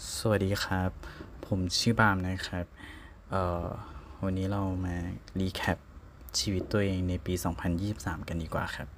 [0.00, 0.90] สวัสดีครับ
[1.46, 2.66] ผมชื่อบามนะครับ
[3.30, 3.66] เอ่อ
[4.24, 4.96] วันนี้เรามา
[5.38, 5.78] recap
[6.38, 7.34] ชีวิตตัวเองในปี
[7.80, 8.88] 2023 กันดีกว่าครับ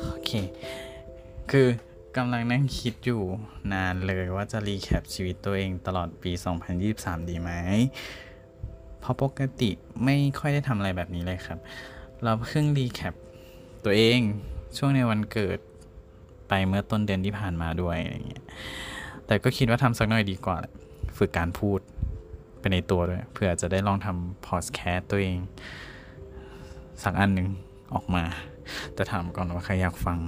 [0.00, 0.30] โอเค
[1.50, 1.68] คือ
[2.16, 3.22] กำลังนั่งคิดอยู่
[3.72, 6.32] นานเลยว่าจะ recap ชีวิตตัวเองตลอดปี
[6.80, 7.50] 2023 ดีไหม
[9.10, 9.70] ราะปกติ
[10.04, 11.58] ไม่ค่อยได้ทำอะไรแบบนี้เลยครับ
[12.22, 13.14] เราเพิ่งรีแคป
[13.84, 14.20] ตัวเอง
[14.76, 15.58] ช่วงในวันเกิด
[16.48, 18.44] ไปเมื่อต้นเดือนที่ผ่านมาด้วยอะไรเงี้ย
[19.26, 20.56] แต่ก็คิดว่าทำสักหน่อยดีกว่า
[21.16, 21.80] ฝึกการพูด
[22.58, 25.38] ไปในตัวด้วย เพื่อจะได้ลองทำพอดแคสต์ตัวเอง
[27.02, 27.48] สักอันหนึ่ง
[27.94, 28.24] ออกมา
[28.94, 30.18] แต่ถามก่อนว่าใครอยากฟัง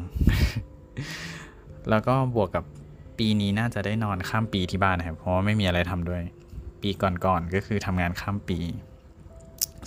[1.91, 2.65] แล้วก็บวกกับ
[3.19, 6.23] ปีนี้น่าจะได้นอนข้ามปีที่บ้านนะครับ เพราะว่าไม่มีอะไรทำด้วย
[6.83, 8.59] ปีก่อนๆก็คือทำงานข้ามปี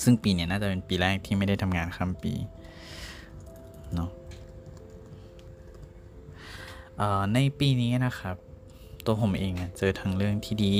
[0.03, 2.33] ซึ่งปีเนี้ยน่าจะเป็นปีแรกที่ไม่ได้ทำงานข้ามปี
[3.93, 4.09] เนาะ
[7.33, 8.35] ในปีนี้นะครับ
[9.05, 10.73] ตัวผมเองเจอทั้งเรื่องที่ดี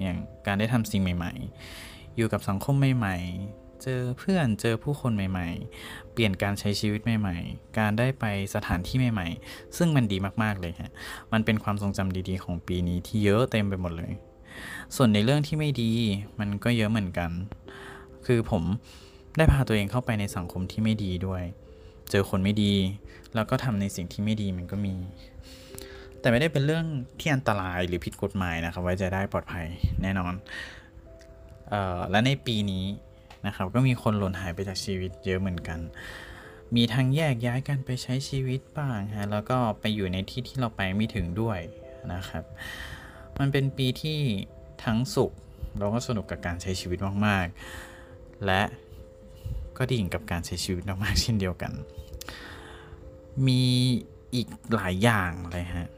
[0.00, 1.32] อย่างการได้ทำสิ่งใหม่
[1.74, 3.16] ๆ อยู่กับสังคมใหม่
[3.50, 5.48] ๆ เจอเพื่อนเจอผู้คนใหม่
[5.80, 8.24] ๆ เปลี่ยนการใช้ชีวิตใหม่ ๆ การได้ไป
[8.54, 10.92] สถานที่ใหม่ ๆ ซึ่งมันดีมากๆเลยฮะ
[11.32, 14.12] มันเป็นความทรงจำดีๆ ของปีนี้ที่เยอะเต็มไปหมดเลย
[14.96, 15.92] ส่วนในเรื่องที่ไม่ดี
[16.40, 17.30] มันก็เยอะเหมือนกัน
[18.26, 18.62] คือผม
[19.36, 21.42] ได้พาตัวเองเข้าไปในสังคมที่ไม่ดีด้วย
[22.10, 22.74] เจอคนไม่ดี
[23.34, 24.94] แล้วก็ทำในสิ่งที่ไม่ดีมันก็มี
[26.20, 26.84] แต่ไม่ได้เป็นเรื่อง
[27.20, 29.66] ที่อันตรายหรือผิดกฎหมายนะครับ ไว้ใจได้ปลอดภัย
[30.02, 30.34] แน่นอน
[31.72, 32.84] ออและในปีนี้
[33.46, 35.78] นะครับ ก็มีคนหล่นหายไปจากชีวิตเยอะเหมือนกัน
[36.76, 41.58] มีทั้งแยกย้ายกันไปใช้ชีวิตบ้างฮะ แล้วก็ไปอยู่ในที่ที่เราไปไม่ถึงด้วย
[42.12, 42.44] นะครับ
[43.40, 44.18] มันเป็นปีที่
[44.84, 45.32] ทั้งสุข
[45.78, 48.62] เราก็สนุกกับการใช้ชีวิตมากๆ และ
[49.76, 51.72] ก็ดิ่งกับการใช้ชีวิตมากๆเช่นเดียวกัน
[53.46, 53.62] มี
[54.34, 55.88] อีกหลายอย่างเลยฮะ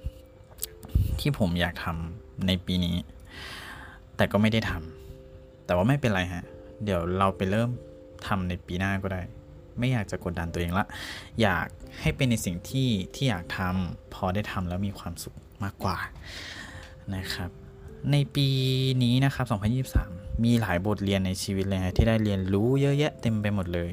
[1.20, 2.97] ที่ผมอยากทำในปีนี้
[4.16, 6.44] แต่ก็ไม่ได้ทำแต่ว่าไม่เป็นไรฮะ
[6.84, 7.70] เดี๋ยวเราไปเริ่ม
[8.26, 9.22] ทำในปีหน้าก็ได้
[9.78, 10.86] ไม่อยากจะกดดันตัวเองละ
[11.42, 11.66] อยาก
[12.00, 15.97] ให้เป็นในสิ่งที่ที่อยากทำพอได้ทำแล้วมีความสุขมากกว่า
[17.14, 17.50] นะครับ
[18.12, 18.48] ในปี
[19.02, 19.46] นี้นะครับ
[19.96, 23.92] 2023 มีหลายบทเรียนในชีวิตเลยฮะที่ได้เรียนรู้เยอะแยะเต็มไปหมดเลย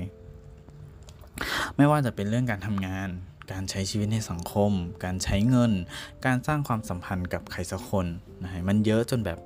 [1.76, 3.10] ไม่ว่าจะเป็นเรื่องการทำงาน
[3.52, 4.72] การใช้ชีวิตในสังคม
[5.06, 5.72] การใช้เงิน
[6.26, 8.06] การสร้างความสัมพันธ์กับใครสักคน
[8.44, 9.40] นะฮะมันเยอะจนแบบ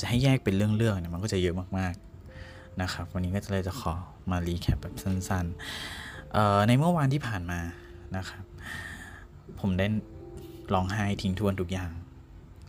[0.00, 3.94] จะให้แยกเป็นเรื่องๆเนี่ยมันก็จะเยอะมากๆนะครับวันนี้ก็จะเลยจะขอ
[4.30, 7.60] มารีแคปแบบสั้นๆในเมื่อวานที่ผ่านมา
[8.16, 8.44] นะครับ
[9.60, 9.86] ผมได้
[10.74, 11.90] ร้องไห้ทิ้งทวนทุกอย่าง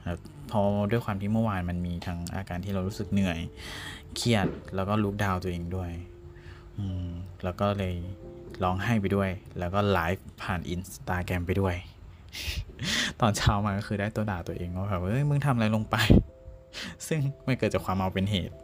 [0.08, 3.40] ครับ เพราะด้วยความที่เมื่อวานมันมีทั้งอาการที่เรารู้สึกเหนื่อย
[4.16, 5.92] เครียดแล้วก็ลุกดาวตัวเองด้วย
[6.78, 7.08] อืม
[7.44, 7.96] แล้วก็เลย
[8.64, 9.30] ร้องไห้ไปด้วย
[9.60, 11.76] แล้วก็ไลฟ์ผ่านอินสตาแกรมไปด้วย
[13.22, 15.96] ตอนเช้ามาก็คือได้ตัวด่าตัวเองว่าแบบเอ้ยมึงทำอะไรลงไป
[17.08, 18.56] ซึ่งไม่เกิดจากความเมาเป็นเหตุ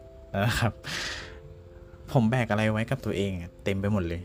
[0.45, 0.73] นะครับ
[2.11, 3.31] ผมแบกอะไรไว้กับตัวเอง
[3.63, 4.21] เต็มไปหมดเลย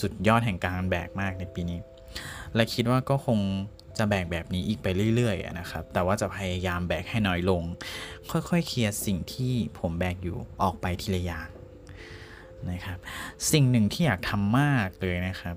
[0.00, 1.78] สุดยอดแห่งการแบกมากในปีนี้
[2.54, 3.38] และคิดว่าก็คง
[3.98, 7.62] จะแบกแบบนี้อีกไปเรื่อยๆนะครับ แต่ว่าจะพยายามแบกให้น้อยลง
[8.30, 11.48] ค่อยๆ เคลียร์สิ่งที่ผมแบกอยู่ออกไปทีละอย่าง
[12.70, 12.98] นะครับ
[13.52, 15.56] สิ่งหนึ่งที่อยากทำมากเลยนะครับ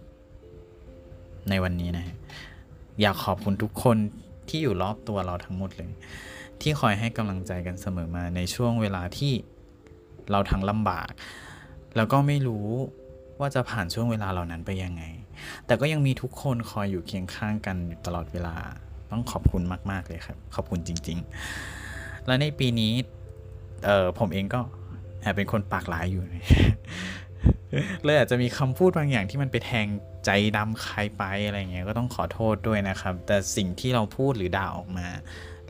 [1.50, 2.06] ในวันนี้นะ
[3.02, 3.98] อยากขอบคุณทุกคน
[4.50, 5.92] ที่อยู่รอบตัวเราทั้งหมดเลย
[6.62, 9.34] ที่คอยให้กำลังใจกันเสมอมาในช่วงเวลาที่
[10.32, 11.10] เราทั้งลำบาก
[11.96, 12.68] แล้วก็ไม่รู้
[13.40, 15.04] ว่าจะผ่านช่วงเวลาเหล่านั้นไปยังไง
[15.66, 18.56] แต่ก็ยังมีทุกคนคอยอยู่เคียงข้างกันอยู่ตลอดเวลา
[19.12, 21.18] ต้องขอบคุณมาก ๆ เลยครับ ขอบคุณจริง
[21.72, 22.94] ๆ และในปีนี้
[23.86, 24.60] เออผมเองก็
[25.22, 26.24] แอบเป็นคนปากหลายอยู่
[28.04, 29.88] เลยอาจจะมีคำพูดบางอย่างที่มันไปแทง
[30.26, 35.08] ใจดำใครไปอะไรเงี้ยก็ต้องขอโทษด้วยนะครับ แต่สิ่งที่เราพูดหรือด่าออกมา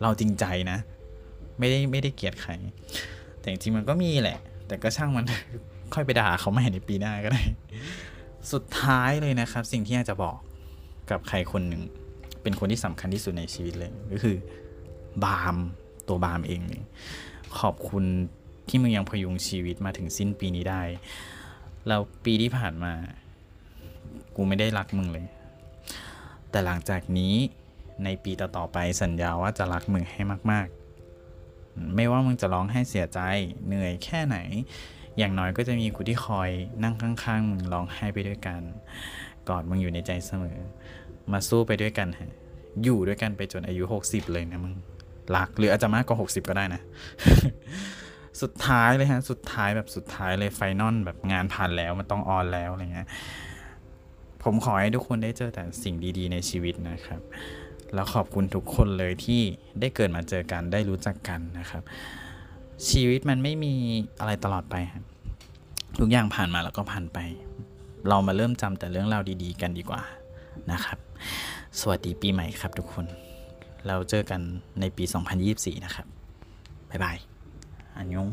[0.01, 0.77] เราจริงใจนะ
[1.59, 2.51] ไม่ได้ไม่ได้เกลียดใคร
[3.39, 5.25] แต่จริงๆมันก็มีแหละ แต่ก็ช่างมัน
[5.93, 7.41] ค่อยไปด่าเขาใหม่ในปีหน้าก็ได้
[8.51, 10.37] สุดท้ายเลยนะครับ สิ่งที่อยากจะบอก
[11.09, 11.83] กับใครคนหนึ่ง
[12.43, 14.35] เป็นคนที่สำคัญที่สุดในชีวิตเลย ก็คือ
[15.23, 15.57] บาล์ม
[16.07, 16.81] ตัวบาล์มเองเลย
[17.59, 18.03] ขอบคุณ
[18.67, 20.81] ที่มึงยังพยุงชีวิตมาถึงสิ้นปีนี้ได้
[21.87, 22.93] แล้วปีที่ผ่านมา
[24.35, 25.27] กูไม่ได้รักมึงเลย
[26.49, 27.33] แต่หลังจากนี้
[28.03, 30.21] ในปีต่อๆไปสัญญาว่าจะรักมึงให้
[30.51, 30.67] มาก
[31.33, 33.19] ๆ ไม่ว่ามึงจะร้องให้เสียใจ
[33.65, 34.37] เหนื่อยแค่ไหน
[35.17, 36.49] อย่างน้อยก็จะมีกูที่คอย
[36.83, 38.61] นั่งข้างๆ มึงร้องไห้ไปด้วยกัน
[39.49, 40.57] กอดมึงอยู่ในใจเสมอ
[41.31, 42.31] มาสู้ไปด้วยกันฮะ
[42.83, 44.75] อยู่ด้วยกันไปจนอายุ 60 เลยนะมึง
[45.35, 46.81] รักหรืออาจจะมากกว่า 60 ก็ได้นะ
[48.41, 53.07] สุดท้ายเลยฮะ สุดท้ายแบบสุดท้ายเลยไฟนอลแบบงานผ่านแล้วมันต้องออนแล้วอะไรเงี้ย
[54.43, 57.21] ผมขอให้ทุกคนได้เจอแต่สิ่งดีๆในชีวิตนะครับ
[57.93, 59.41] แล้วขอบคุณทุกคนเลยที่
[59.79, 61.83] ได้เกิดมาเจอกันได้รู้จักกันนะครับ
[62.89, 63.73] ชีวิตมันไม่มี
[64.19, 65.03] อะไรตลอดไปครับ
[65.99, 67.19] ทุกอย่างผ่านมาแล้วก็ผ่านไป
[68.07, 70.01] เรามาเริ่มจำแต่เรื่องราวดีๆ กันดีกว่า
[70.71, 70.97] นะครับ
[71.79, 73.05] สวัสดีปีใหม่ครับทุกคน
[73.87, 74.41] เราเจอกัน
[74.79, 75.03] ในปี
[75.43, 76.07] 2024 นะครับ
[76.89, 77.17] บ๊ายบาย
[77.97, 78.27] อันยง